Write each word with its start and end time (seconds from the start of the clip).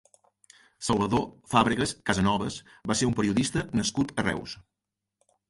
Salvador 0.85 1.27
Fàbregues 1.51 1.93
Casanoves 2.11 2.57
va 2.93 2.97
ser 3.03 3.11
un 3.11 3.15
periodista 3.21 3.65
nascut 3.83 4.17
a 4.17 4.27
Reus. 4.29 4.59